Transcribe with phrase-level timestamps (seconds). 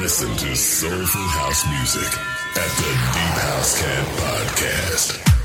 [0.00, 2.18] Listen to soulful house music
[2.56, 5.35] at the Deep House Cat Podcast.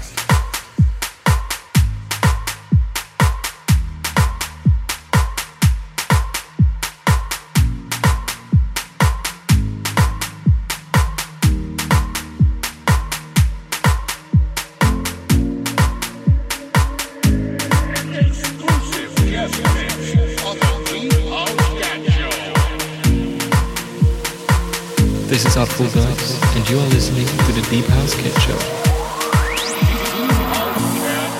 [25.83, 28.55] And you are listening to the Deep House Cat Show.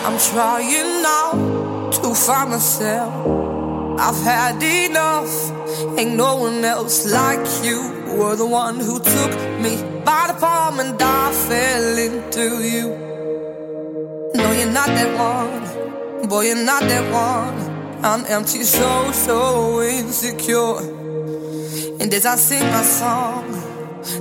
[0.04, 3.14] I'm trying now to find myself.
[4.00, 5.30] I've had enough.
[5.96, 7.82] Ain't no one else like you.
[8.18, 12.88] Were the one who took me by the palm and I fell into you.
[14.34, 16.28] No, you're not that one.
[16.28, 18.04] Boy, you're not that one.
[18.04, 20.80] I'm empty, so, so insecure.
[22.02, 23.61] And as I sing my song,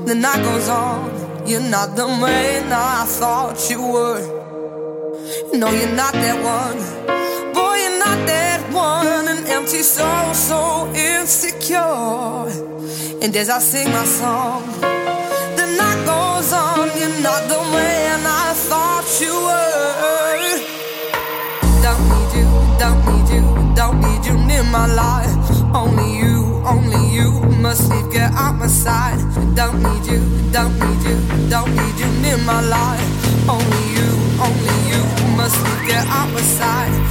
[0.06, 1.46] the night goes on.
[1.46, 4.20] You're not the man I thought you were.
[5.54, 6.78] No, you're not that one.
[7.54, 9.28] Boy, you're not that one.
[9.28, 12.46] An empty soul, so insecure.
[13.22, 14.66] And as I sing my song,
[15.56, 16.88] the night goes on.
[16.98, 19.90] You're not the man I thought you were.
[21.84, 25.34] Don't need you, don't need you, don't need you near my life.
[25.74, 29.18] Only you, only you must leave, get out my side.
[29.54, 30.20] Don't need you,
[30.52, 31.16] don't need you,
[31.48, 33.48] don't need you near my life.
[33.48, 34.08] Only you,
[34.40, 35.02] only you
[35.36, 37.09] must leave, get out my side.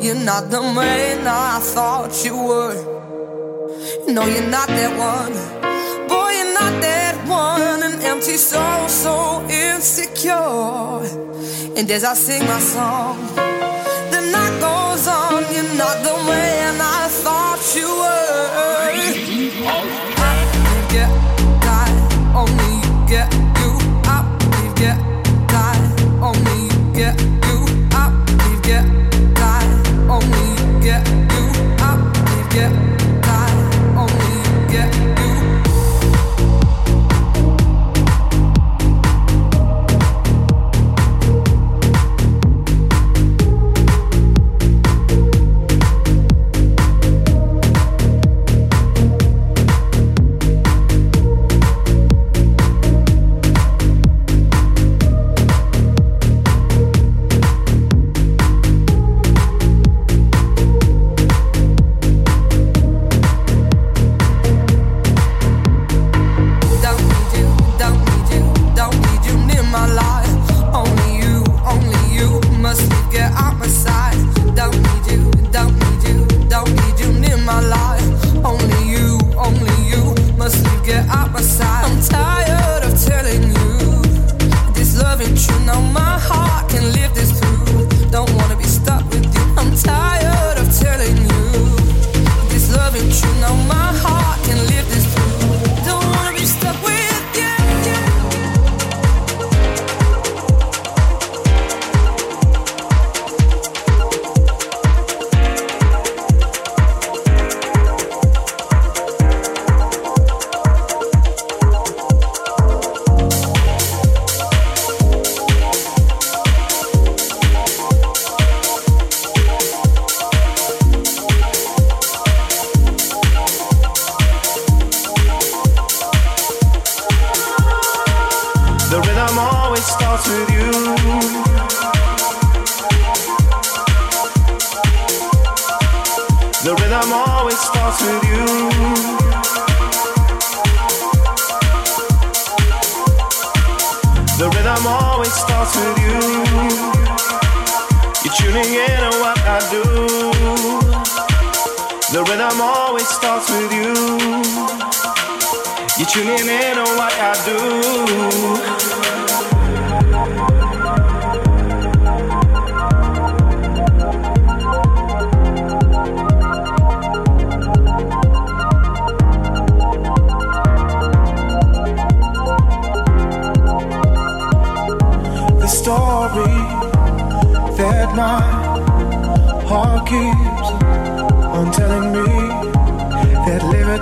[0.00, 2.74] You're not the man I thought you were.
[4.08, 5.32] No, you're not that one.
[6.06, 7.82] Boy, you're not that one.
[7.82, 11.00] An empty soul, so insecure.
[11.76, 13.18] And as I sing my song,
[14.12, 15.42] the night goes on.
[15.54, 16.25] You're not the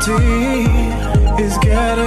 [0.06, 2.06] liberty is getting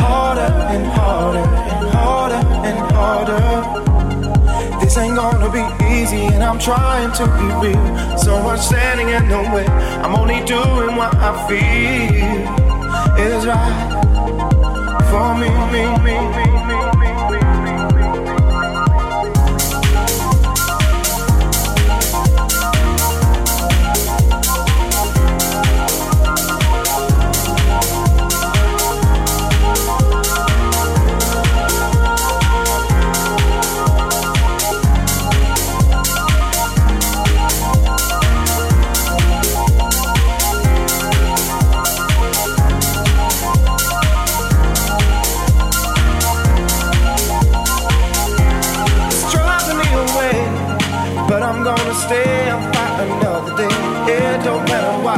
[0.00, 4.80] harder and harder and harder and harder.
[4.80, 8.18] This ain't gonna be easy, and I'm trying to be real.
[8.18, 9.66] So much standing in the way.
[9.66, 12.44] I'm only doing what I feel
[13.18, 13.90] is right
[15.10, 16.93] for me, me, me, me, me.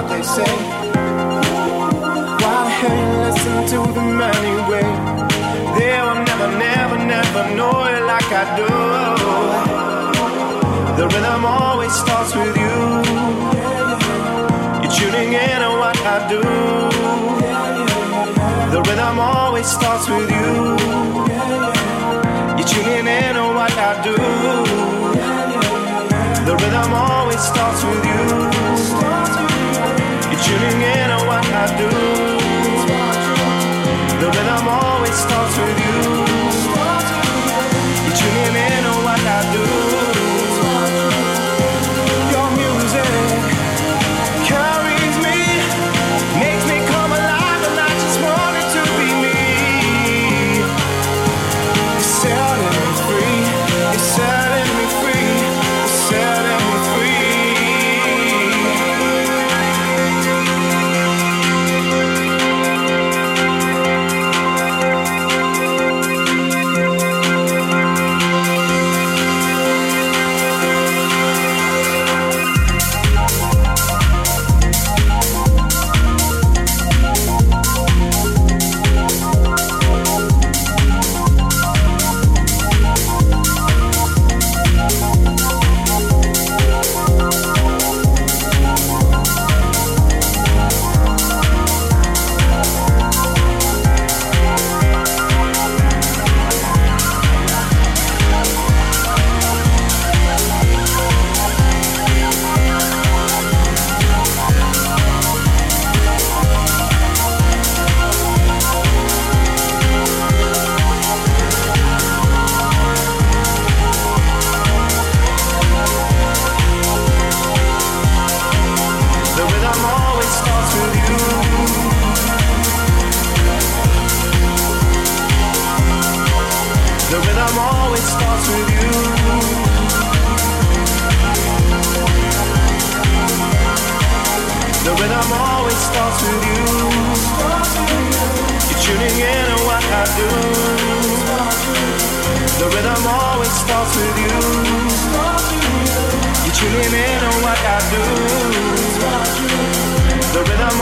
[0.08, 0.52] they say.
[2.42, 4.88] Why hey, listen to them anyway?
[5.76, 8.68] They will never, never, never know it like I do.
[10.98, 12.78] The rhythm always starts with you.
[14.82, 16.42] You're tuning in on what I do.
[18.72, 20.52] The rhythm always starts with you.
[22.56, 24.16] You're tuning in on what I do.
[26.46, 29.25] The rhythm always starts with you
[30.46, 31.90] tuning in on what I do.
[34.20, 36.05] the rhythm always starts with you.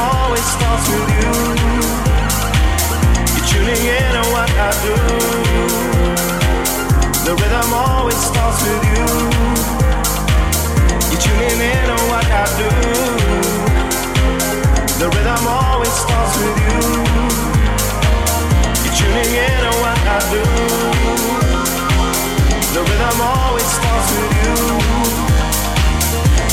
[0.05, 1.33] always starts with you.
[3.35, 4.97] You're tuning in on what I do.
[7.27, 9.07] The rhythm always starts with you.
[11.11, 12.71] You're tuning in on what I do.
[15.01, 16.81] The rhythm always starts with you.
[18.85, 20.45] You're tuning in on what I do.
[22.77, 24.55] The rhythm always starts with you.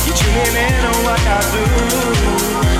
[0.05, 2.70] You're tuning in on what I do.